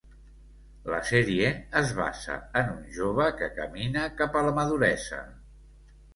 [0.93, 1.51] La sèrie
[1.81, 5.23] es basa en un jove que camina cap a la maduresa.